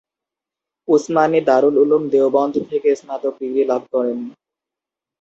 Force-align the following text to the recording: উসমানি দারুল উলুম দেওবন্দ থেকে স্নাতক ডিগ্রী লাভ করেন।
উসমানি 0.87 1.39
দারুল 1.47 1.75
উলুম 1.83 2.03
দেওবন্দ 2.13 2.55
থেকে 2.69 2.89
স্নাতক 2.99 3.33
ডিগ্রী 3.41 3.63
লাভ 3.71 3.83
করেন। 3.93 4.17